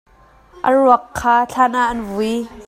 [0.67, 2.33] A ruak kha thlan ah an vui.